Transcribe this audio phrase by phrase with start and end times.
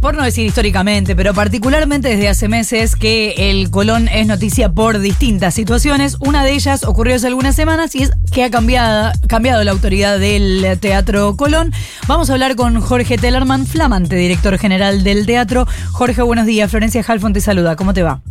[0.00, 5.00] Por no decir históricamente, pero particularmente desde hace meses, que el Colón es noticia por
[5.00, 6.16] distintas situaciones.
[6.20, 10.18] Una de ellas ocurrió hace algunas semanas y es que ha cambiado, cambiado la autoridad
[10.18, 11.72] del Teatro Colón.
[12.08, 15.66] Vamos a hablar con Jorge Tellerman, flamante director general del teatro.
[15.92, 16.70] Jorge, buenos días.
[16.70, 17.76] Florencia Halfon te saluda.
[17.76, 18.22] ¿Cómo te va?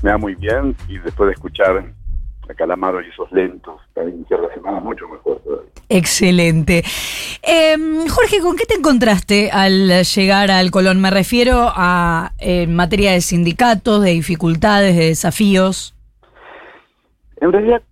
[0.00, 1.92] Me va muy bien y después de escuchar
[2.48, 5.70] a Calamaro y esos lentos para iniciar la semana, mucho mejor todavía.
[5.88, 6.82] Excelente.
[7.42, 7.76] Eh,
[8.08, 11.00] Jorge, ¿con qué te encontraste al llegar al Colón?
[11.00, 15.94] Me refiero a en materia de sindicatos, de dificultades, de desafíos.
[17.40, 17.82] En realidad,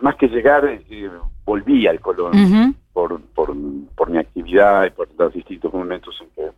[0.00, 1.10] más que llegar, eh,
[1.44, 3.54] volví al Colón por, por,
[3.94, 6.50] por mi actividad y por los distintos momentos en que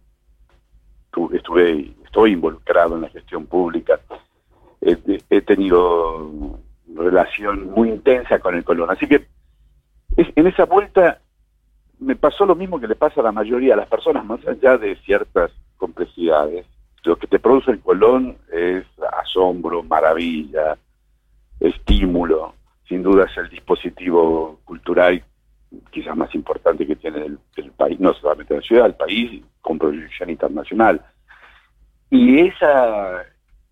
[1.11, 3.99] tu- estuve y estoy involucrado en la gestión pública.
[4.81, 4.97] He,
[5.31, 6.59] he tenido
[7.05, 8.91] relación muy intensa con el Colón.
[8.91, 9.27] Así que
[10.17, 11.21] en esa vuelta
[11.99, 14.79] me pasó lo mismo que le pasa a la mayoría de las personas, más allá
[14.79, 16.67] de ciertas complejidades.
[17.05, 18.85] Lo que te produce el Colón es
[19.21, 20.77] asombro, maravilla,
[21.61, 22.55] estímulo.
[22.89, 25.23] Sin duda es el dispositivo cultural
[25.91, 29.79] quizás más importante que tiene el, el país, no solamente la ciudad, el país, con
[29.79, 31.05] proyección internacional.
[32.11, 33.25] Y esa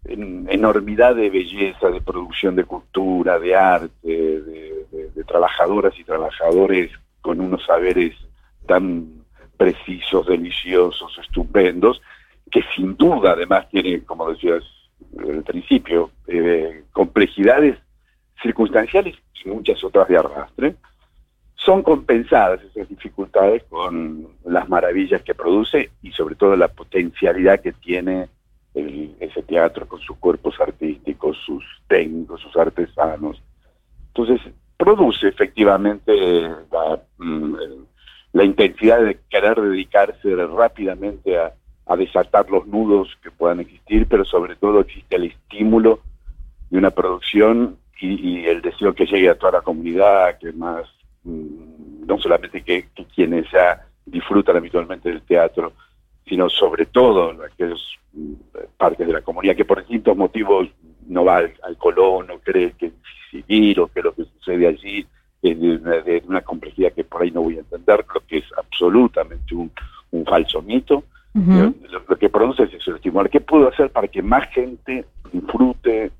[0.04, 4.72] en- enormidad de belleza, de producción de cultura, de arte, de,
[5.26, 8.14] trabajadoras y trabajadores con unos saberes
[8.66, 9.24] tan
[9.56, 12.02] precisos, deliciosos, estupendos,
[12.50, 14.62] que sin duda además tiene, como decías
[15.18, 17.78] al principio, eh, complejidades
[18.42, 20.74] circunstanciales y muchas otras de arrastre,
[21.54, 27.72] son compensadas esas dificultades con las maravillas que produce y sobre todo la potencialidad que
[27.72, 28.28] tiene
[28.74, 33.42] el- ese teatro con sus cuerpos artísticos, sus técnicos, sus artesanos.
[34.08, 34.40] Entonces,
[34.76, 36.12] produce efectivamente
[36.70, 37.54] la, mm,
[38.42, 41.52] intensidad de querer dedicarse rápidamente a,
[41.96, 46.00] desatar los nudos que puedan existir, pero sobre todo existe el estímulo
[46.70, 50.86] de una producción y, y el deseo que llegue a toda la comunidad, que más,
[51.24, 55.74] mm, no solamente que, que quienes ya disfrutan habitualmente del teatro,
[56.26, 57.80] sino sobre todo aquellas
[58.12, 58.32] mm,
[58.76, 60.68] partes de la comunidad que por distintos motivos
[61.08, 62.92] no va al, al Colón, o cree que
[63.30, 65.06] seguir, o que lo que sucede allí
[65.42, 68.38] es de una, de una complejidad que por ahí no voy a entender, creo que
[68.38, 69.70] es absolutamente un,
[70.12, 71.04] un falso mito.
[71.34, 71.72] Lo,
[72.08, 73.30] lo que produce es eso, estimular.
[73.30, 76.12] ¿Qué puedo hacer para que más gente disfrute,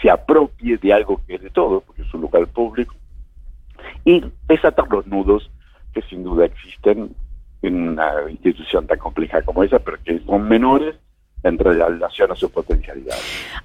[0.00, 2.94] se apropie de algo que es de todo, porque es un lugar público?
[4.06, 5.50] Y desatar los nudos
[5.92, 7.14] que sin duda existen
[7.66, 10.94] en una institución tan compleja como esa, pero que son menores
[11.44, 13.14] en relación a su potencialidad.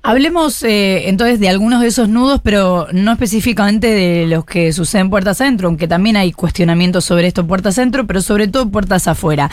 [0.03, 5.09] Hablemos eh, entonces de algunos de esos nudos, pero no específicamente de los que suceden
[5.09, 9.49] puertas adentro, aunque también hay cuestionamientos sobre esto puertas adentro, pero sobre todo puertas afuera.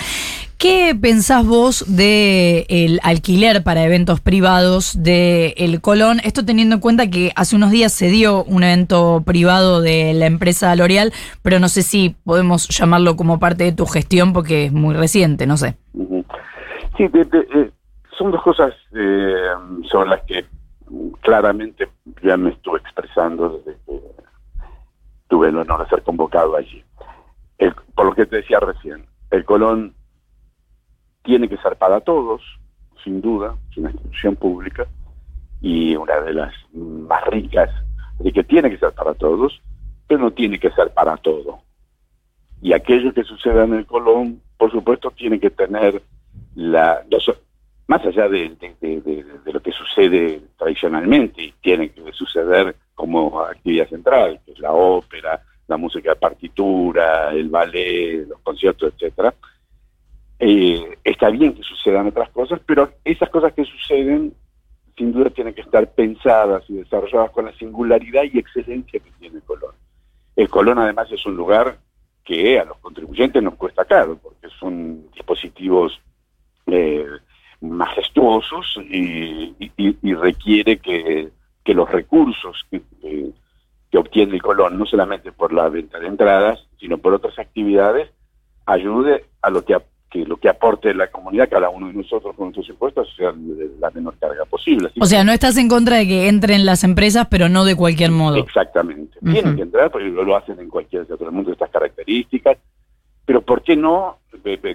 [0.58, 6.20] ¿Qué pensás vos de el alquiler para eventos privados de El Colón?
[6.24, 10.24] Esto teniendo en cuenta que hace unos días se dio un evento privado de la
[10.26, 11.12] empresa L'Oreal,
[11.42, 15.46] pero no sé si podemos llamarlo como parte de tu gestión porque es muy reciente,
[15.46, 15.76] no sé.
[16.96, 17.70] Sí, de- de- eh,
[18.16, 19.50] son dos cosas eh,
[19.90, 20.46] sobre las que
[21.20, 21.88] claramente
[22.22, 24.00] ya me estuve expresando desde que
[25.28, 26.82] tuve el honor de ser convocado allí.
[27.94, 29.94] Por lo que te decía recién, el Colón
[31.22, 32.42] tiene que ser para todos,
[33.02, 34.86] sin duda, es una institución pública
[35.60, 37.70] y una de las más ricas,
[38.18, 39.60] de que tiene que ser para todos,
[40.06, 41.60] pero no tiene que ser para todo.
[42.62, 46.02] Y aquello que suceda en el Colón, por supuesto, tiene que tener
[46.54, 47.36] la, no so-
[47.86, 48.56] más allá de,
[49.44, 55.40] lo que sucede tradicionalmente y tiene que suceder como actividad central, que es la ópera,
[55.68, 59.34] la música de partitura, el ballet, los conciertos, etcétera.
[60.38, 64.34] Eh, está bien que sucedan otras cosas, pero esas cosas que suceden
[64.96, 69.40] sin duda tienen que estar pensadas y desarrolladas con la singularidad y excelencia que tiene
[69.40, 69.74] Colón.
[70.34, 71.78] El Colón además es un lugar
[72.24, 76.00] que a los contribuyentes nos cuesta caro, porque son dispositivos
[76.66, 77.06] eh,
[77.70, 81.28] majestuosos y, y- y requiere que,
[81.64, 83.30] que los recursos que, que-
[83.90, 88.10] que obtiene el Colón, no solamente por la venta de entradas, sino por otras actividades,
[88.66, 89.76] ayude a lo que,
[90.10, 93.70] que lo que aporte la comunidad, cada uno de nosotros con nuestros impuestos, sea de
[93.78, 94.88] la menor carga posible.
[94.88, 97.76] Así O sea, no estás en contra de que entren las empresas, pero no de
[97.76, 98.36] cualquier modo.
[98.38, 99.18] Exactamente.
[99.22, 99.32] Ujú.
[99.32, 102.58] Tienen que entrar porque lo, hacen en cualquier teatro del mundo, estas características.
[103.24, 104.18] pero ¿por qué no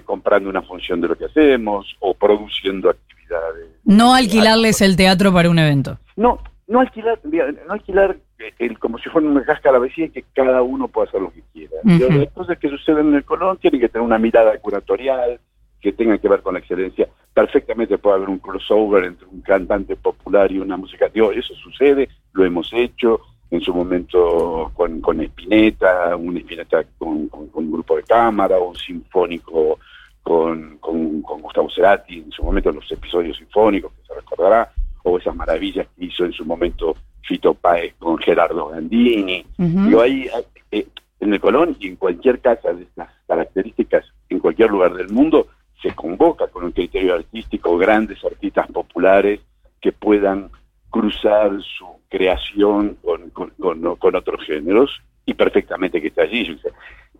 [0.04, 3.68] comprando una función de lo que hacemos o produciendo actividades?
[3.84, 5.98] No alquilarles el teatro para un evento.
[6.16, 8.16] No, no alquilar, no alquilar
[8.58, 11.32] el, como si fuera una casca a la vecina que cada uno pueda hacer lo
[11.32, 11.76] que quiera.
[11.84, 15.40] Las cosas que suceden en el Colón tienen que tener una mirada curatorial,
[15.80, 17.08] que tengan que ver con la excelencia.
[17.34, 21.08] Perfectamente puede haber un crossover entre un cantante popular y una música.
[21.08, 23.20] Digo, eso sucede, lo hemos hecho
[23.52, 29.78] en su momento con, con Spinetta, un Spinetta con, un grupo de cámara, un sinfónico
[30.22, 34.72] con, con, Gustavo Cerati, en su momento los episodios sinfónicos, que se recordará,
[35.02, 39.44] o esas maravillas que hizo en su momento Fito Páez con Gerardo Gandini.
[39.58, 40.30] Digo, ahí,
[40.70, 40.86] eh,
[41.20, 45.48] en el Colón y en cualquier casa de estas características, en cualquier lugar del mundo,
[45.82, 49.40] se convoca con un criterio artístico grandes artistas populares
[49.78, 50.48] que puedan
[50.88, 56.60] cruzar su creación con, con, otros géneros y perfectamente que está allí.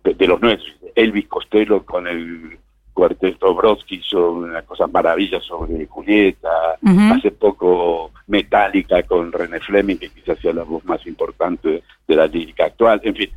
[0.03, 2.59] De los nuestros, Elvis Costello con el
[2.93, 6.77] cuarteto Brodsky hizo una cosa maravilla sobre Julieta,
[7.11, 12.27] hace poco Metallica con René Fleming, que quizás sea la voz más importante de la
[12.27, 13.29] lírica actual, en fin,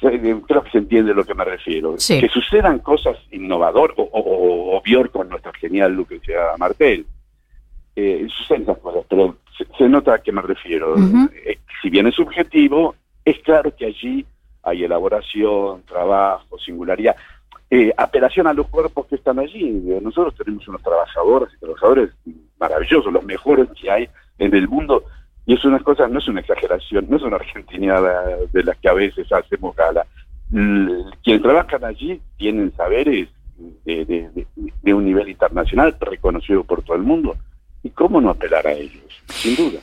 [0.00, 1.96] creo que se entiende a lo que me refiero.
[1.96, 7.04] Que sucedan cosas innovadoras, o, o, o, con nuestra genial Lucrecia Martel.
[7.96, 9.38] Eh, suceden esas cosas, pero
[9.88, 10.94] nota a qué me refiero.
[11.44, 12.94] Eh, si bien es subjetivo,
[13.24, 14.26] es claro que allí
[14.62, 17.16] hay elaboración, trabajo, singularidad,
[17.70, 19.70] eh, apelación a los cuerpos que están allí.
[20.02, 22.10] Nosotros tenemos unos trabajadores y trabajadores
[22.58, 24.08] maravillosos, los mejores que hay
[24.38, 25.04] en el mundo
[25.48, 28.88] y es una cosa, no es una exageración, no es una argentinada de las que
[28.90, 30.06] a veces hacemos gala.
[30.50, 33.30] Quienes trabajan allí tienen saberes
[33.86, 34.28] de,
[34.92, 37.34] un nivel internacional reconocido por todo el mundo.
[37.82, 39.02] ¿Y cómo no apelar a ellos?
[39.28, 39.80] Sin duda.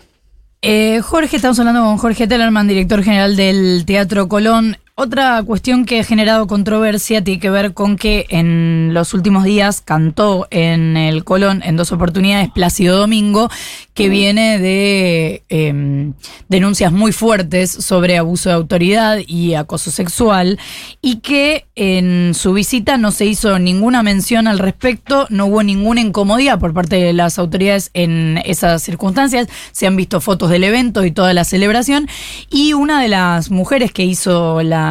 [0.62, 4.78] Eh, Jorge, estamos hablando con Jorge Tellerman, director general del Teatro Colón.
[4.98, 9.82] Otra cuestión que ha generado controversia tiene que ver con que en los últimos días
[9.82, 13.50] cantó en el Colón en dos oportunidades Plácido Domingo,
[13.94, 16.14] que viene de em,
[16.48, 20.60] denuncias muy fuertes sobre abuso de autoridad y acoso sexual,
[21.02, 26.00] y que en su visita no se hizo ninguna mención al respecto, no hubo ninguna
[26.00, 31.04] incomodidad por parte de las autoridades en esas circunstancias, se han visto fotos del evento
[31.04, 32.08] y toda la celebración,
[32.50, 34.85] y una de las mujeres que hizo la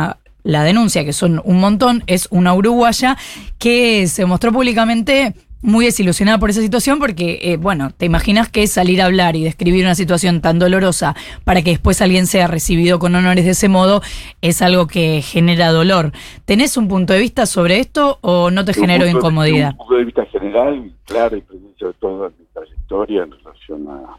[0.44, 3.16] la, denuncia, que son un montón, es una uruguaya
[3.58, 8.66] que se mostró públicamente muy desilusionada por esa situación porque, eh, bueno, te imaginas que
[8.66, 12.98] salir a hablar y describir una situación tan dolorosa para que después alguien sea recibido
[12.98, 14.02] con honores de ese modo
[14.42, 16.12] es algo que genera dolor.
[16.44, 19.70] ¿Tenés un punto de vista sobre esto o no te generó incomodidad?
[19.70, 21.42] un punto de vista general, claro, y
[21.78, 24.18] sobre todo mi trayectoria en relación a,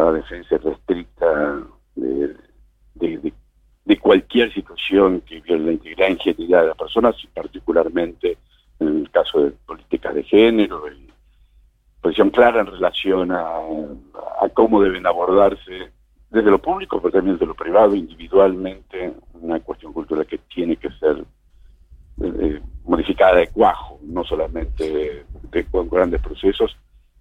[0.00, 1.26] la defensa restricta
[1.96, 2.36] de,
[2.94, 3.32] de de
[3.96, 8.36] cualquier situación que viole la integridad e ingenuidad de las personas, y particularmente
[8.80, 11.08] en el caso de políticas de género, y
[12.00, 13.60] posición clara en relación a,
[14.54, 15.90] cómo deben abordarse
[16.30, 20.90] desde lo público, pero también desde lo privado, individualmente, una cuestión cultural que tiene que
[20.90, 21.24] ser
[22.22, 26.76] eh, modificada de cuajo, no solamente de, con grandes procesos,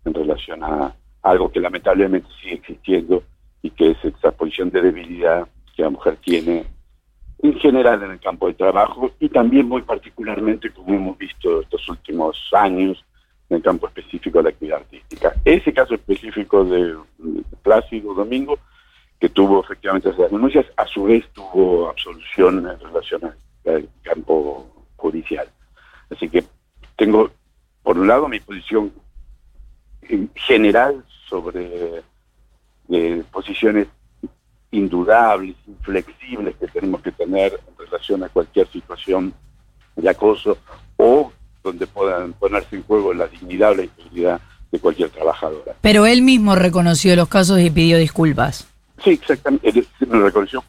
[0.05, 3.23] en relación a algo que lamentablemente sigue existiendo
[3.61, 5.47] y que es esa posición de debilidad
[5.77, 6.65] que la mujer tiene
[7.39, 11.88] en general en el campo de trabajo y también muy particularmente, como hemos visto estos
[11.88, 13.06] últimos años,
[13.50, 15.33] en el campo específico de la actividad artística.
[15.45, 16.97] Ese caso específico de,
[17.61, 18.57] Plácido Domingo,
[19.19, 23.21] que tuvo efectivamente esas denuncias, a su vez tuvo absolución en relación
[23.66, 25.47] al campo judicial.
[26.09, 26.44] Así que
[26.95, 27.30] tengo,
[27.83, 28.92] por un lado, mi posición
[30.35, 32.01] general sobre
[32.90, 33.87] eh, posiciones
[34.71, 39.33] indudables, inflexibles que tenemos que tener en relación a cualquier situación
[39.95, 40.57] de acoso
[40.97, 41.31] o
[41.64, 45.76] donde puedan ponerse en juego la dignidad o la integridad de cualquier trabajadora.
[45.81, 48.68] Pero él mismo reconoció los casos y pidió disculpas.
[49.04, 50.64] Sí, exactamente, él, lo reconoció.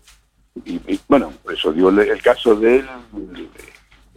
[0.64, 2.86] Y, bueno, por eso digo, el caso de él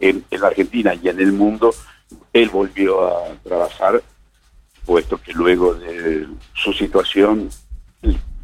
[0.00, 1.72] en, en Argentina y en el mundo,
[2.32, 4.02] él volvió a trabajar,
[4.84, 7.48] puesto que luego de su situación,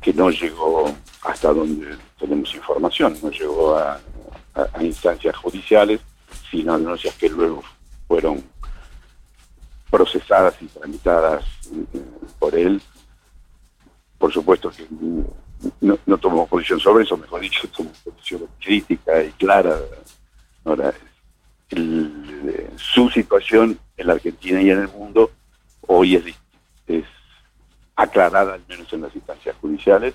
[0.00, 4.00] que no llegó hasta donde tenemos información, no llegó a,
[4.80, 6.00] instancias judiciales,
[6.50, 7.62] sino denuncias que luego
[8.08, 8.42] fueron
[9.88, 11.44] procesadas y tramitadas
[11.94, 12.02] eh,
[12.40, 12.82] por él.
[14.18, 14.84] Por supuesto que
[15.80, 19.78] no, no tomamos posición sobre eso, mejor dicho, tomamos posición crítica y clara.
[20.64, 20.92] Ahora,
[22.76, 25.30] su situación en la Argentina y en el mundo
[25.87, 26.25] hoy es,
[26.87, 27.04] es
[27.94, 30.14] aclarada, al menos en las instancias judiciales,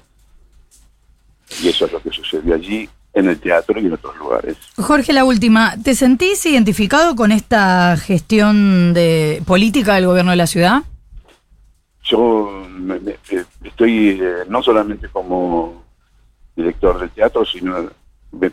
[1.61, 2.89] y eso es lo que sucedió allí.
[3.15, 4.57] en el teatro y en otros lugares.
[4.75, 10.47] Jorge, la última, ¿te sentís identificado con esta gestión de política del gobierno de la
[10.47, 10.81] ciudad?
[12.03, 12.65] Yo
[13.05, 15.83] eh, estoy eh, no solamente como
[16.55, 17.83] director del teatro, sino
[18.31, 18.47] mm,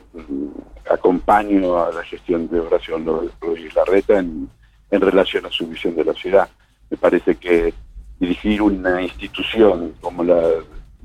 [0.91, 3.07] acompaño a la gestión de Oración
[3.41, 4.49] Rodríguez Larreta en,
[4.91, 6.49] en relación a su visión de la ciudad.
[6.91, 7.73] Me parece que
[8.19, 10.41] dirigir una institución como la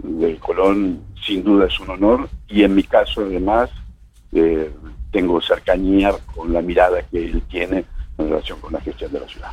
[0.06, 3.70] del Colón sin duda es un honor y en mi caso además
[4.32, 4.72] eh,
[5.12, 7.86] tengo cercanía con la mirada que él tiene
[8.18, 9.52] en relación con la gestión de la ciudad.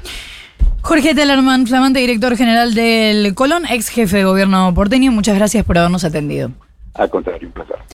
[0.83, 5.79] Jorge Tellerman, flamante director general del Colón, ex jefe de gobierno porteño, muchas gracias por
[5.79, 6.51] habernos atendido.
[6.95, 7.77] Al contrario, un placer.